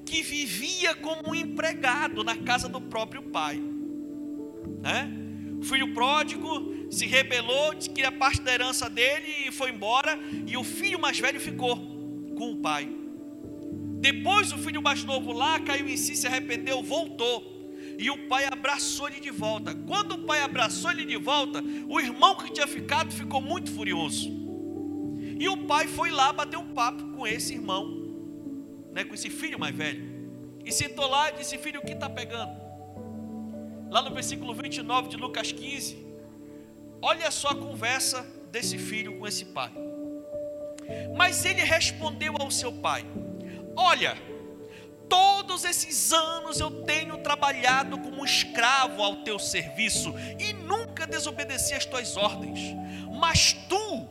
[0.04, 3.60] que vivia como um empregado na casa do próprio pai.
[4.82, 5.10] Né?
[5.58, 10.18] O filho pródigo se rebelou, disse que a parte da herança dele e foi embora,
[10.46, 11.76] e o filho mais velho ficou
[12.36, 12.88] com o pai.
[14.00, 17.52] Depois o filho mais novo lá caiu em si, se arrependeu, voltou.
[17.98, 19.74] E o pai abraçou ele de volta.
[19.74, 24.30] Quando o pai abraçou ele de volta, o irmão que tinha ficado ficou muito furioso.
[25.38, 28.03] E o pai foi lá bater um papo com esse irmão
[28.94, 30.14] né, com esse filho mais velho.
[30.64, 32.56] E sentou lá e disse: Filho, o que está pegando?
[33.90, 36.06] Lá no versículo 29 de Lucas 15,
[37.02, 39.72] olha só a conversa desse filho com esse pai.
[41.16, 43.04] Mas ele respondeu ao seu pai:
[43.76, 44.16] Olha,
[45.08, 51.84] todos esses anos eu tenho trabalhado como escravo ao teu serviço e nunca desobedeci às
[51.84, 52.60] tuas ordens.
[53.20, 54.08] Mas tu,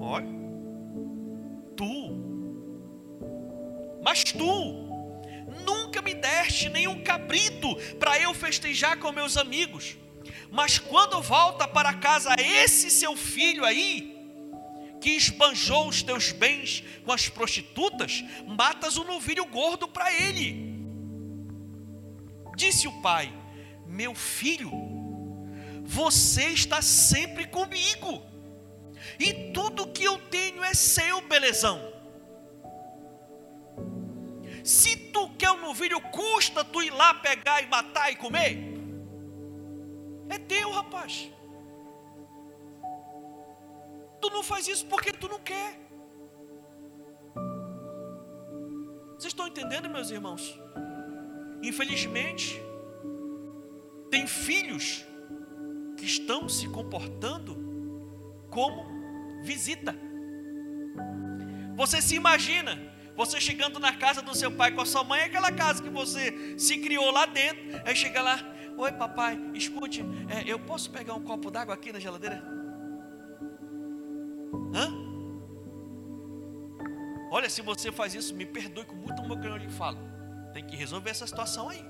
[0.00, 0.37] olha,
[4.08, 4.88] mas tu
[5.66, 9.98] nunca me deste nenhum cabrito para eu festejar com meus amigos.
[10.50, 14.16] Mas quando volta para casa esse seu filho aí,
[14.98, 20.80] que esbanjou os teus bens com as prostitutas, matas um novilho gordo para ele.
[22.56, 23.30] Disse o pai:
[23.86, 24.72] Meu filho,
[25.84, 28.22] você está sempre comigo,
[29.20, 31.97] e tudo que eu tenho é seu, belezão.
[34.64, 38.58] Se tu quer um novilho, custa tu ir lá pegar e matar e comer.
[40.28, 41.30] É teu, rapaz.
[44.20, 45.78] Tu não faz isso porque tu não quer.
[49.18, 50.58] Vocês estão entendendo, meus irmãos?
[51.62, 52.60] Infelizmente,
[54.10, 55.04] tem filhos
[55.96, 57.56] que estão se comportando
[58.50, 58.86] como
[59.42, 59.94] visita.
[61.76, 62.78] Você se imagina
[63.18, 65.90] você chegando na casa do seu pai com a sua mãe, é aquela casa que
[65.90, 67.64] você se criou lá dentro.
[67.84, 68.38] Aí chega lá,
[68.76, 72.40] oi papai, escute, é, eu posso pegar um copo d'água aqui na geladeira?
[74.72, 74.86] Hã?
[77.32, 79.98] Olha, se você faz isso, me perdoe com muito amor que eu lhe falo.
[80.52, 81.84] Tem que resolver essa situação aí.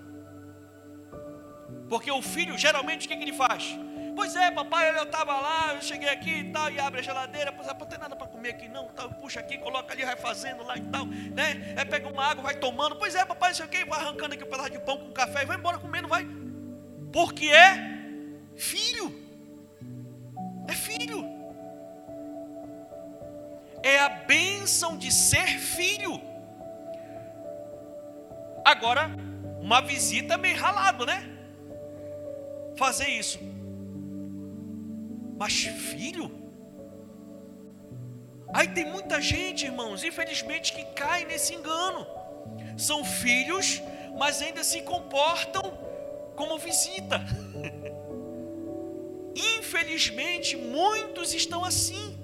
[1.91, 3.79] Porque o filho, geralmente, o que, que ele faz?
[4.19, 7.53] Pois é, papai, eu estava lá, eu cheguei aqui e tal, e abre a geladeira,
[7.53, 10.17] pois é, não tem nada para comer aqui não, tal, puxa aqui, coloca ali, vai
[10.17, 11.75] fazendo lá e tal, né?
[11.77, 14.35] É, pega uma água, vai tomando, pois é, papai, não sei o que, vai arrancando
[14.35, 16.27] aqui um pedaço de pão com café e vai embora comendo, vai.
[17.13, 17.79] Porque é
[18.57, 19.17] filho.
[20.67, 21.25] É filho.
[23.85, 26.21] É a bênção de ser filho.
[28.65, 29.13] Agora,
[29.61, 31.23] uma visita meio ralado, né?
[32.77, 33.58] Fazer isso.
[35.39, 36.31] Mas filho?
[38.53, 42.07] Aí tem muita gente, irmãos, infelizmente, que cai nesse engano.
[42.77, 43.81] São filhos,
[44.19, 45.63] mas ainda se comportam
[46.35, 47.21] como visita.
[49.59, 52.19] Infelizmente, muitos estão assim,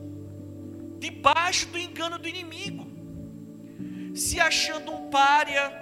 [0.99, 2.85] debaixo do engano do inimigo,
[4.17, 5.73] se achando um pária,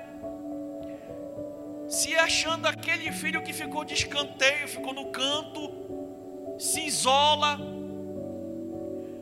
[1.88, 5.82] se achando aquele filho que ficou de escanteio, ficou no canto,
[6.59, 7.59] se isola,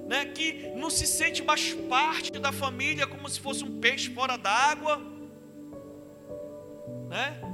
[0.07, 4.37] né, que não se sente mais parte da família, como se fosse um peixe fora
[4.37, 5.01] d'água,
[7.09, 7.50] né?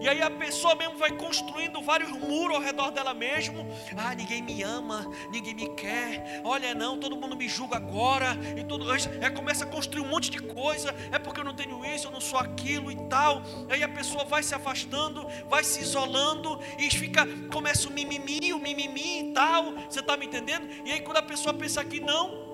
[0.00, 3.66] E aí a pessoa mesmo vai construindo vários muros ao redor dela mesmo.
[3.96, 6.40] Ah, ninguém me ama, ninguém me quer.
[6.44, 8.36] Olha, não, todo mundo me julga agora.
[8.56, 10.94] E tudo, é, começa a construir um monte de coisa.
[11.10, 13.42] É porque eu não tenho isso, eu não sou aquilo e tal.
[13.70, 18.58] Aí a pessoa vai se afastando, vai se isolando e fica, começa o mimimi, o
[18.58, 19.72] mimimi e tal.
[19.88, 20.68] Você está me entendendo?
[20.84, 22.46] E aí quando a pessoa pensa que não,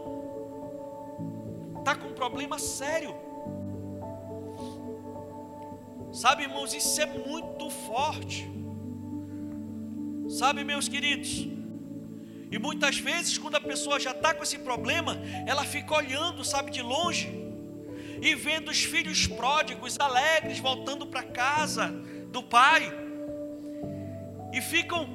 [1.78, 3.31] está com um problema sério.
[6.12, 8.46] Sabe, irmãos, isso é muito forte.
[10.28, 11.48] Sabe, meus queridos?
[12.50, 16.70] E muitas vezes, quando a pessoa já está com esse problema, ela fica olhando, sabe,
[16.70, 17.32] de longe,
[18.20, 21.88] e vendo os filhos pródigos, alegres, voltando para casa
[22.30, 22.92] do pai,
[24.52, 25.08] e ficam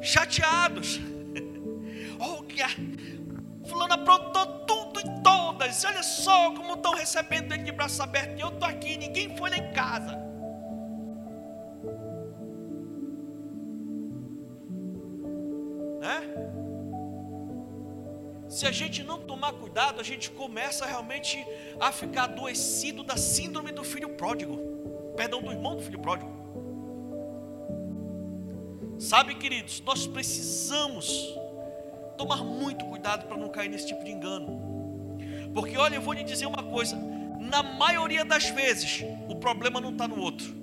[0.00, 1.00] chateados.
[2.20, 2.68] Olha,
[3.68, 8.48] Fulano aprontou tudo e todas, olha só como estão recebendo ele de braços abertos, eu
[8.48, 10.23] estou aqui, ninguém foi lá em casa.
[18.48, 21.44] Se a gente não tomar cuidado, a gente começa realmente
[21.80, 24.56] a ficar adoecido da síndrome do filho pródigo.
[25.16, 26.30] Perdão, do irmão do filho pródigo.
[28.98, 31.34] Sabe, queridos, nós precisamos
[32.16, 35.18] tomar muito cuidado para não cair nesse tipo de engano.
[35.52, 36.96] Porque, olha, eu vou lhe dizer uma coisa:
[37.40, 40.54] na maioria das vezes, o problema não está no outro,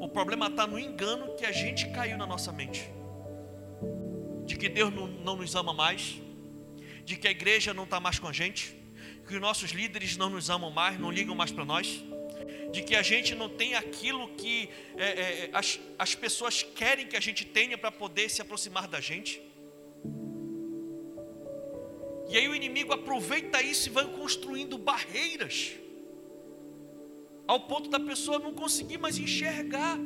[0.00, 2.95] o problema está no engano que a gente caiu na nossa mente
[4.46, 6.20] de que Deus não, não nos ama mais,
[7.04, 8.74] de que a igreja não está mais com a gente,
[9.26, 12.02] que os nossos líderes não nos amam mais, não ligam mais para nós,
[12.72, 17.16] de que a gente não tem aquilo que é, é, as, as pessoas querem que
[17.16, 19.42] a gente tenha para poder se aproximar da gente.
[22.28, 25.72] E aí o inimigo aproveita isso e vai construindo barreiras,
[27.46, 29.96] ao ponto da pessoa não conseguir mais enxergar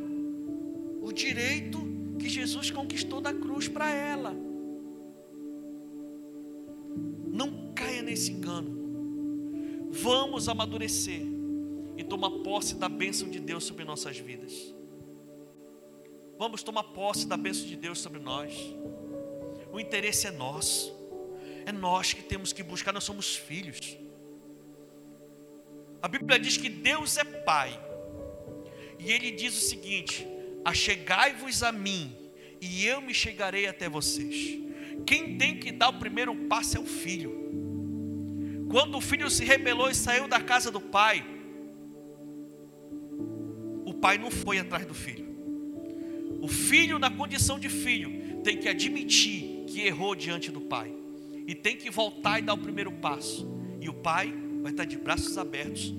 [1.00, 1.89] o direito
[2.20, 4.34] que Jesus conquistou da cruz para ela.
[7.26, 8.78] Não caia nesse engano.
[9.90, 11.22] Vamos amadurecer
[11.96, 14.74] e tomar posse da bênção de Deus sobre nossas vidas.
[16.38, 18.54] Vamos tomar posse da bênção de Deus sobre nós.
[19.72, 20.94] O interesse é nosso.
[21.66, 23.98] É nós que temos que buscar, nós somos filhos.
[26.02, 27.78] A Bíblia diz que Deus é Pai.
[28.98, 30.26] E ele diz o seguinte:
[30.64, 32.14] Achegai-vos a mim,
[32.60, 34.58] e eu me chegarei até vocês.
[35.06, 37.40] Quem tem que dar o primeiro passo é o filho.
[38.70, 41.24] Quando o filho se rebelou e saiu da casa do pai,
[43.84, 45.28] o pai não foi atrás do filho.
[46.40, 50.92] O filho, na condição de filho, tem que admitir que errou diante do pai
[51.46, 53.48] e tem que voltar e dar o primeiro passo.
[53.80, 55.92] E o pai vai estar de braços abertos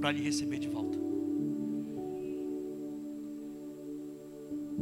[0.00, 0.87] para lhe receber de volta.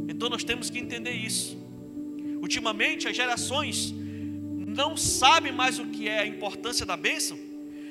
[0.07, 1.57] Então nós temos que entender isso.
[2.41, 3.93] Ultimamente as gerações
[4.67, 7.37] não sabem mais o que é a importância da bênção,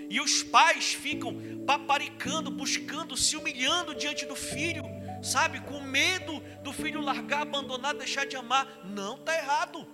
[0.08, 1.34] e os pais ficam
[1.66, 4.84] paparicando, buscando, se humilhando diante do filho,
[5.22, 8.82] sabe, com medo do filho largar, abandonar, deixar de amar.
[8.84, 9.86] Não, está errado.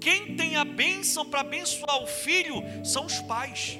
[0.00, 3.78] Quem tem a bênção para abençoar o filho são os pais.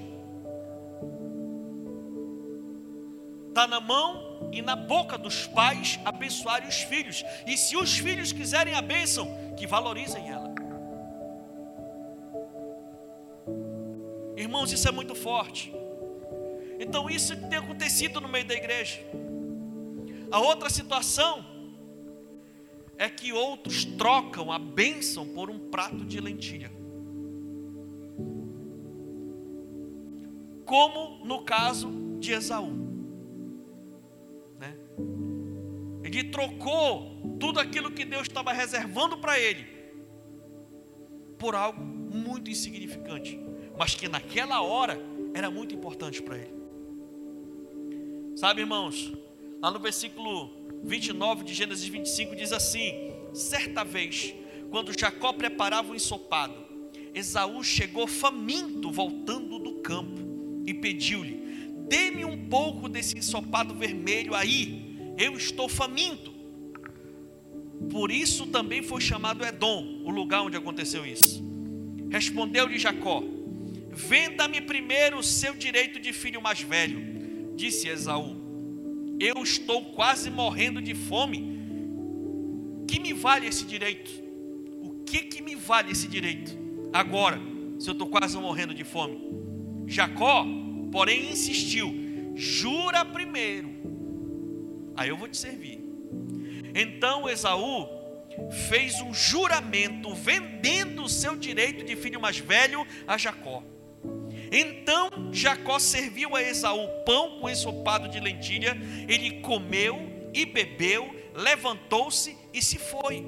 [3.48, 7.24] Está na mão e na boca dos pais abençoarem os filhos.
[7.46, 10.54] E se os filhos quiserem a bênção, que valorizem ela.
[14.36, 15.72] Irmãos, isso é muito forte.
[16.78, 19.00] Então, isso tem acontecido no meio da igreja.
[20.30, 21.44] A outra situação
[22.98, 26.70] é que outros trocam a bênção por um prato de lentilha.
[30.64, 32.83] Como no caso de Esaú.
[36.14, 39.74] Ele trocou tudo aquilo que Deus estava reservando para ele
[41.38, 43.38] por algo muito insignificante,
[43.76, 44.98] mas que naquela hora
[45.34, 46.54] era muito importante para ele.
[48.36, 49.12] Sabe, irmãos,
[49.60, 50.50] lá no versículo
[50.84, 54.34] 29 de Gênesis 25 diz assim: Certa vez,
[54.70, 56.54] quando Jacó preparava o ensopado,
[57.12, 60.20] Esaú chegou faminto voltando do campo
[60.66, 64.83] e pediu-lhe: Dê-me um pouco desse ensopado vermelho aí,
[65.16, 66.32] eu estou faminto.
[67.90, 71.44] Por isso também foi chamado Edom, o lugar onde aconteceu isso.
[72.10, 73.22] Respondeu-lhe Jacó:
[73.90, 78.44] Venda-me primeiro o seu direito de filho mais velho, disse Esaú.
[79.20, 81.54] Eu estou quase morrendo de fome.
[82.88, 84.10] Que me vale esse direito?
[84.82, 86.56] O que que me vale esse direito?
[86.92, 87.40] Agora,
[87.78, 89.18] se eu estou quase morrendo de fome.
[89.86, 90.46] Jacó,
[90.90, 91.94] porém, insistiu:
[92.34, 93.73] Jura primeiro,
[94.96, 95.80] aí eu vou te servir.
[96.74, 97.88] Então Esaú
[98.68, 103.62] fez um juramento vendendo o seu direito de filho mais velho a Jacó.
[104.50, 108.76] Então Jacó serviu a Esaú pão com ensopado de lentilha,
[109.08, 113.24] ele comeu e bebeu, levantou-se e se foi.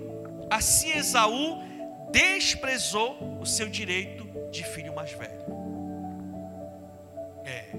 [0.51, 1.63] Assim Esaú
[2.11, 5.45] desprezou o seu direito de filho mais velho.
[7.45, 7.71] É.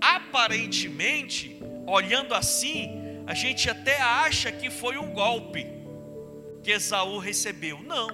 [0.00, 1.53] Aparentemente,
[1.86, 2.90] olhando assim,
[3.26, 5.66] a gente até acha que foi um golpe
[6.62, 7.82] que Esaú recebeu.
[7.82, 8.08] Não.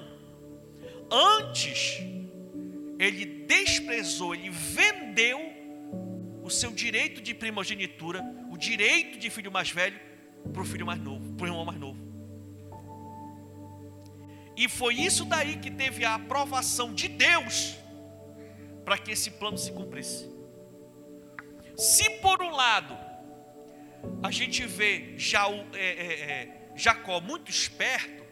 [1.10, 2.00] Antes,
[2.98, 5.40] ele desprezou, ele vendeu
[6.42, 9.98] o seu direito de primogenitura, o direito de filho mais velho,
[10.52, 12.10] para o filho mais novo, para o irmão mais novo.
[14.56, 17.76] E foi isso daí que teve a aprovação de Deus
[18.84, 20.28] para que esse plano se cumprisse.
[21.76, 23.09] Se por um lado
[24.22, 25.16] a gente vê
[25.74, 28.24] é, é, é, Jacó muito esperto,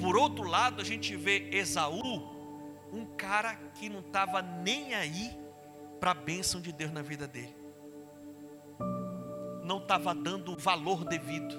[0.00, 2.36] por outro lado a gente vê Esaú
[2.92, 5.30] um cara que não estava nem aí
[6.00, 7.54] para a bênção de Deus na vida dele.
[9.64, 11.54] Não estava dando o valor devido,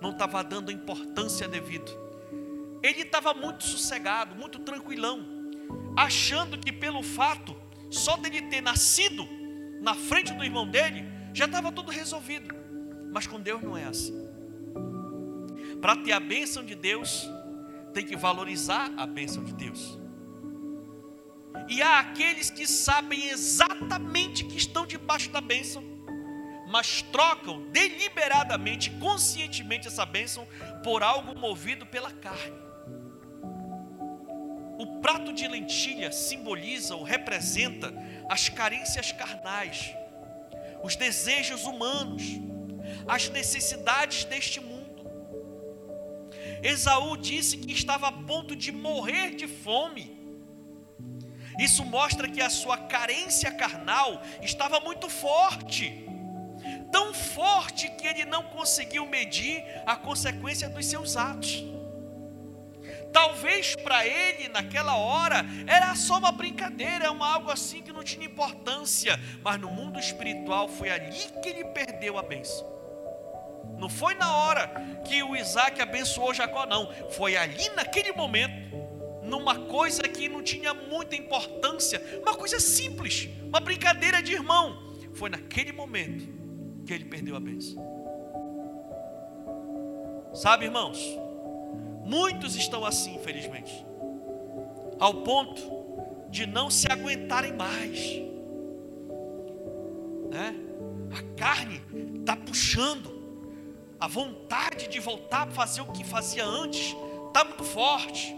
[0.00, 1.90] não estava dando a importância devida.
[2.82, 5.20] Ele estava muito sossegado, muito tranquilão,
[5.96, 7.54] achando que pelo fato
[7.90, 9.28] só dele ter nascido
[9.80, 12.61] na frente do irmão dele, já estava tudo resolvido.
[13.12, 14.26] Mas com Deus não é assim.
[15.80, 17.28] Para ter a bênção de Deus,
[17.92, 19.98] tem que valorizar a bênção de Deus.
[21.68, 25.82] E há aqueles que sabem exatamente que estão debaixo da bênção,
[26.68, 30.46] mas trocam deliberadamente, conscientemente essa bênção
[30.82, 32.56] por algo movido pela carne.
[34.78, 37.92] O prato de lentilha simboliza ou representa
[38.28, 39.94] as carências carnais,
[40.82, 42.22] os desejos humanos,
[43.06, 44.82] as necessidades deste mundo.
[46.62, 50.22] Esaú disse que estava a ponto de morrer de fome
[51.58, 56.06] isso mostra que a sua carência carnal estava muito forte.
[56.90, 61.64] Tão forte que ele não conseguiu medir a consequência dos seus atos.
[63.12, 68.24] Talvez para ele, naquela hora, era só uma brincadeira, uma algo assim que não tinha
[68.24, 72.66] importância, mas no mundo espiritual foi ali que ele perdeu a bênção.
[73.82, 74.68] Não foi na hora
[75.04, 78.76] que o Isaac abençoou Jacó, não, foi ali naquele momento
[79.24, 84.94] numa coisa que não tinha muita importância, uma coisa simples, uma brincadeira de irmão.
[85.14, 86.28] Foi naquele momento
[86.86, 87.74] que ele perdeu a bênção.
[90.32, 91.00] Sabe, irmãos,
[92.04, 93.84] muitos estão assim, infelizmente,
[95.00, 97.98] ao ponto de não se aguentarem mais.
[100.30, 100.54] Né?
[101.10, 101.82] A carne
[102.20, 103.11] está puxando,
[104.02, 106.96] a vontade de voltar a fazer o que fazia antes
[107.28, 108.36] está muito forte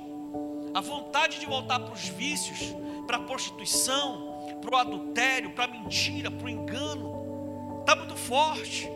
[0.74, 2.74] a vontade de voltar para os vícios,
[3.06, 8.90] para a prostituição, para o adultério, para a mentira, para o engano, está muito forte,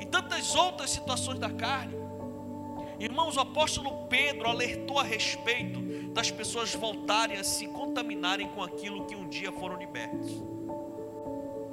[0.00, 1.94] e tantas outras situações da carne.
[2.98, 5.80] Irmãos, o apóstolo Pedro alertou a respeito
[6.12, 10.57] das pessoas voltarem a se contaminarem com aquilo que um dia foram libertos.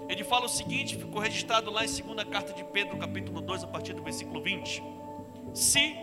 [0.07, 3.67] Ele fala o seguinte, ficou registrado lá em 2 carta de Pedro, capítulo 2, a
[3.67, 4.83] partir do versículo 20.
[5.53, 5.95] Se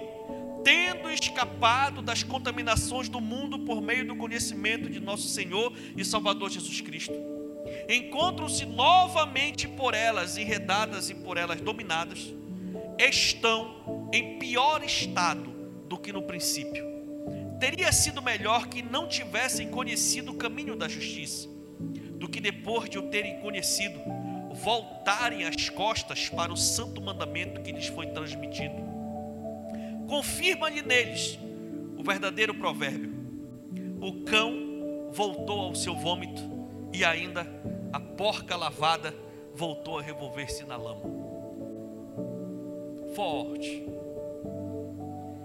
[0.63, 6.51] tendo escapado das contaminações do mundo por meio do conhecimento de nosso Senhor e Salvador
[6.51, 7.15] Jesus Cristo.
[7.89, 12.33] Encontram-se novamente por elas enredadas e por elas dominadas,
[12.99, 15.51] estão em pior estado
[15.89, 16.85] do que no princípio.
[17.59, 21.49] Teria sido melhor que não tivessem conhecido o caminho da justiça,
[22.23, 24.01] do que depois de o terem conhecido,
[24.55, 28.93] voltarem as costas para o santo mandamento que lhes foi transmitido
[30.13, 31.39] confirma-lhe neles
[31.97, 33.11] o verdadeiro provérbio:
[33.99, 36.43] o cão voltou ao seu vômito
[36.93, 37.47] e ainda
[37.91, 39.15] a porca lavada
[39.55, 41.01] voltou a revolver-se na lama.
[43.15, 43.87] Forte.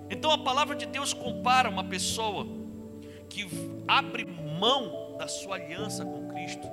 [0.10, 2.46] Então a palavra de Deus compara uma pessoa
[3.30, 3.48] que
[3.88, 6.68] abre mão da sua aliança com Cristo,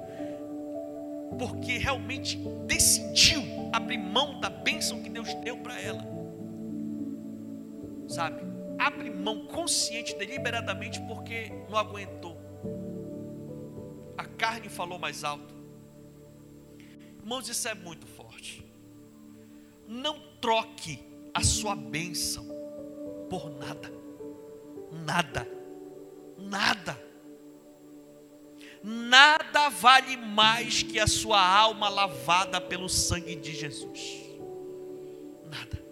[1.37, 6.05] porque realmente decidiu abrir mão da bênção que Deus deu para ela.
[8.09, 8.43] Sabe?
[8.79, 12.37] Abre mão consciente, deliberadamente, porque não aguentou.
[14.17, 15.55] A carne falou mais alto.
[17.19, 18.65] Irmãos, isso é muito forte.
[19.89, 21.03] Não troque
[21.33, 22.47] a sua bênção
[23.29, 23.93] por nada.
[24.93, 25.49] Nada.
[26.39, 27.04] Nada.
[28.87, 34.21] Nada vale mais que a sua alma lavada pelo sangue de Jesus.
[35.51, 35.83] Nada.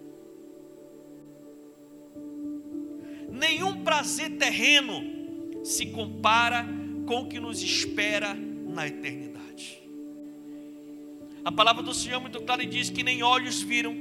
[3.31, 6.67] Nenhum prazer terreno se compara
[7.07, 9.81] com o que nos espera na eternidade.
[11.43, 13.95] A palavra do Senhor é muito clara e diz que nem olhos viram,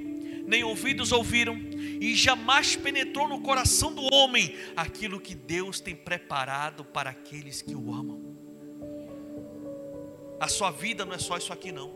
[0.47, 6.84] nem ouvidos ouviram, e jamais penetrou no coração do homem aquilo que Deus tem preparado
[6.84, 8.41] para aqueles que o amam.
[10.43, 11.93] A sua vida não é só isso aqui, não.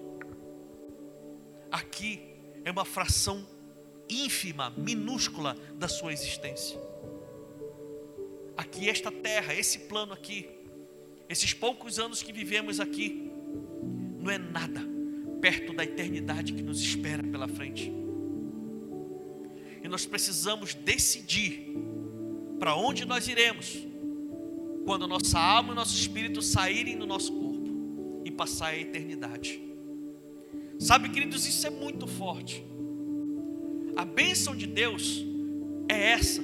[1.68, 2.20] Aqui
[2.64, 3.44] é uma fração
[4.08, 6.78] ínfima, minúscula da sua existência.
[8.56, 10.48] Aqui, esta terra, esse plano aqui,
[11.28, 13.28] esses poucos anos que vivemos aqui,
[14.20, 14.80] não é nada
[15.40, 17.92] perto da eternidade que nos espera pela frente.
[19.82, 21.74] E nós precisamos decidir
[22.60, 23.76] para onde nós iremos
[24.84, 27.45] quando nossa alma e nosso espírito saírem do nosso corpo
[28.30, 29.60] passar a eternidade.
[30.78, 32.64] Sabe, queridos, isso é muito forte.
[33.96, 35.24] A bênção de Deus
[35.88, 36.42] é essa,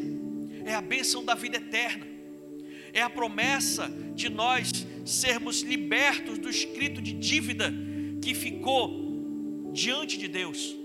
[0.64, 2.06] é a bênção da vida eterna,
[2.92, 4.70] é a promessa de nós
[5.04, 7.72] sermos libertos do escrito de dívida
[8.22, 10.76] que ficou diante de Deus.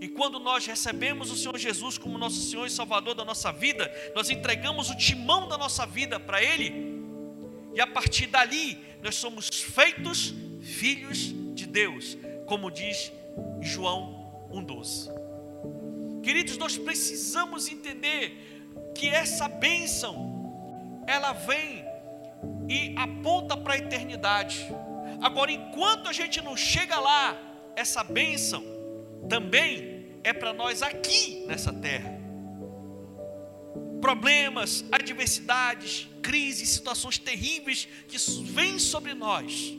[0.00, 3.90] E quando nós recebemos o Senhor Jesus como nosso Senhor e Salvador da nossa vida,
[4.14, 6.96] nós entregamos o timão da nossa vida para Ele,
[7.74, 13.12] e a partir dali nós somos feitos filhos de Deus, como diz
[13.60, 16.22] João 1,12.
[16.24, 21.84] Queridos, nós precisamos entender que essa bênção, ela vem
[22.68, 24.66] e aponta para a eternidade.
[25.22, 27.40] Agora, enquanto a gente não chega lá,
[27.76, 28.60] essa bênção
[29.28, 32.15] também é para nós aqui nessa terra
[34.00, 39.76] problemas, adversidades, crises, situações terríveis que vêm sobre nós,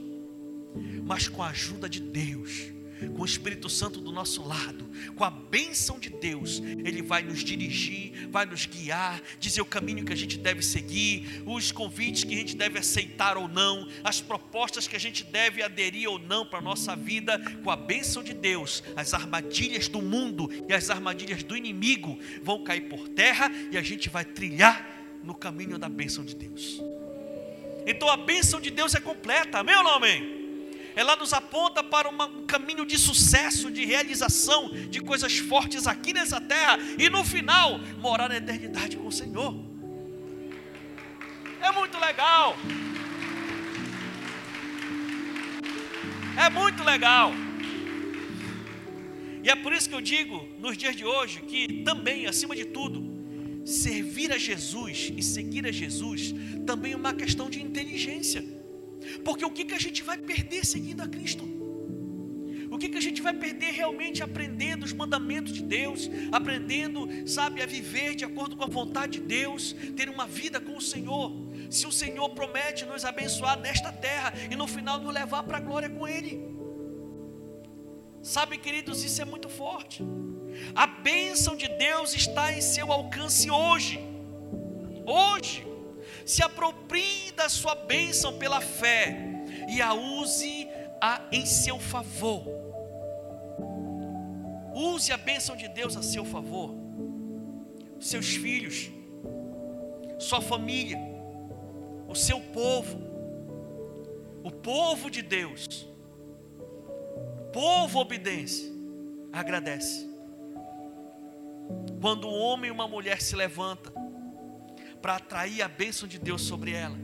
[1.03, 2.71] mas com a ajuda de Deus,
[3.15, 7.43] com o Espírito Santo do nosso lado, com a bênção de Deus, Ele vai nos
[7.43, 12.33] dirigir, vai nos guiar, dizer o caminho que a gente deve seguir, os convites que
[12.33, 16.45] a gente deve aceitar ou não, as propostas que a gente deve aderir ou não
[16.45, 20.89] para a nossa vida, com a bênção de Deus, as armadilhas do mundo e as
[20.89, 25.89] armadilhas do inimigo vão cair por terra e a gente vai trilhar no caminho da
[25.89, 26.81] bênção de Deus.
[27.85, 30.36] Então a bênção de Deus é completa, amém ou não amém?
[30.97, 36.41] Ela nos aponta para um caminho de sucesso, de realização de coisas fortes aqui nessa
[36.41, 39.55] terra e no final morar na eternidade com o Senhor.
[41.61, 42.57] É muito legal.
[46.35, 47.31] É muito legal.
[49.43, 52.65] E é por isso que eu digo, nos dias de hoje, que também, acima de
[52.65, 53.05] tudo,
[53.63, 56.33] servir a Jesus e seguir a Jesus
[56.65, 58.43] também é uma questão de inteligência.
[59.23, 61.57] Porque o que, que a gente vai perder seguindo a Cristo?
[62.69, 67.61] O que, que a gente vai perder realmente aprendendo os mandamentos de Deus, aprendendo, sabe,
[67.61, 71.31] a viver de acordo com a vontade de Deus, ter uma vida com o Senhor?
[71.69, 75.61] Se o Senhor promete nos abençoar nesta terra e no final nos levar para a
[75.61, 76.57] glória com Ele.
[78.21, 80.03] Sabe, queridos, isso é muito forte.
[80.75, 83.99] A bênção de Deus está em seu alcance hoje.
[85.05, 85.66] Hoje
[86.27, 89.17] se aproprie da sua bênção pela fé
[89.69, 90.67] e a use
[90.99, 92.43] a, em seu favor.
[94.73, 96.75] Use a bênção de Deus a seu favor.
[97.97, 98.91] Seus filhos,
[100.19, 100.99] sua família,
[102.09, 102.99] o seu povo,
[104.43, 105.87] o povo de Deus,
[107.53, 108.69] povo obediência,
[109.31, 110.05] agradece.
[112.01, 114.06] Quando um homem e uma mulher se levanta
[115.01, 116.97] para atrair a bênção de Deus sobre ela.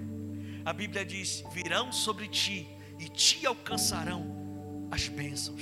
[0.65, 2.67] A Bíblia diz: virão sobre ti
[2.99, 5.61] e te alcançarão as bênçãos.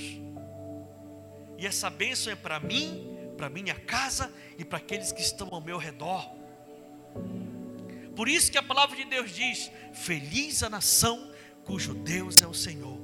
[1.58, 3.06] E essa bênção é para mim,
[3.36, 6.28] para minha casa e para aqueles que estão ao meu redor.
[8.14, 11.32] Por isso que a palavra de Deus diz: Feliz a nação
[11.64, 12.98] cujo Deus é o Senhor.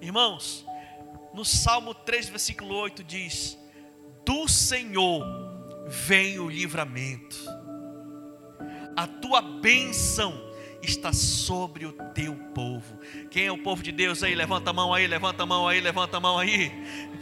[0.00, 0.64] Irmãos,
[1.34, 3.58] no Salmo 3, versículo 8 diz:
[4.24, 5.47] Do Senhor
[5.88, 7.36] vem o livramento.
[8.96, 10.48] a tua bênção
[10.82, 12.98] está sobre o teu povo.
[13.30, 14.34] Quem é o povo de Deus aí?
[14.34, 16.72] Levanta a mão aí, levanta a mão aí, levanta a mão aí.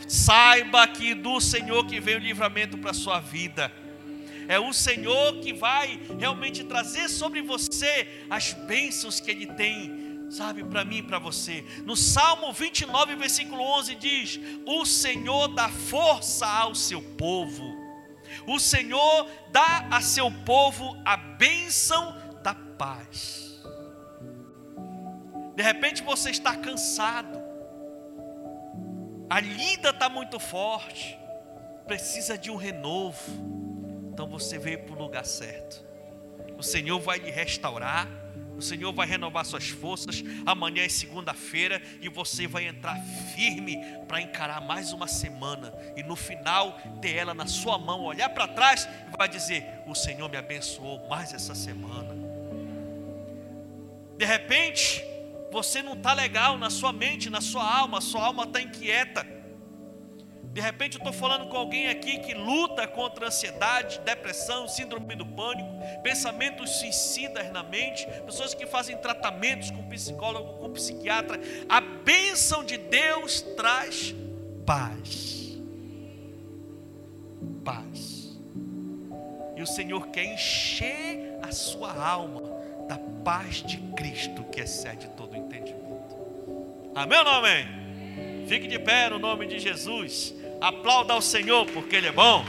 [0.08, 3.70] Saiba que do Senhor que vem o livramento para a sua vida.
[4.48, 10.64] É o Senhor que vai realmente trazer sobre você as bênçãos que Ele tem, sabe,
[10.64, 11.62] para mim e para você.
[11.84, 17.75] No Salmo 29, versículo 11 diz: O Senhor dá força ao seu povo.
[18.46, 23.62] O Senhor dá a seu povo a bênção da paz.
[25.54, 27.40] De repente você está cansado,
[29.30, 31.18] a lida está muito forte,
[31.86, 33.18] precisa de um renovo.
[34.12, 35.84] Então você veio para o lugar certo.
[36.58, 38.08] O Senhor vai lhe restaurar,
[38.56, 40.24] o Senhor vai renovar suas forças.
[40.44, 42.96] Amanhã é segunda-feira e você vai entrar
[43.34, 43.78] firme
[44.08, 48.48] para encarar mais uma semana e no final ter ela na sua mão, olhar para
[48.48, 52.16] trás e vai dizer: O Senhor me abençoou mais essa semana.
[54.16, 55.04] De repente,
[55.52, 59.35] você não está legal na sua mente, na sua alma, sua alma está inquieta.
[60.56, 65.26] De repente eu estou falando com alguém aqui que luta contra ansiedade, depressão, síndrome do
[65.26, 65.68] pânico,
[66.02, 71.38] pensamentos suicidas na mente, pessoas que fazem tratamentos com psicólogo, com psiquiatra.
[71.68, 74.14] A bênção de Deus traz
[74.64, 75.58] paz.
[77.62, 78.38] Paz.
[79.56, 82.40] E o Senhor quer encher a sua alma
[82.88, 86.16] da paz de Cristo que excede todo o entendimento.
[86.94, 87.86] Amém ou não amém?
[88.46, 90.32] Fique de pé no nome de Jesus.
[90.60, 92.44] Aplauda ao Senhor porque Ele é bom.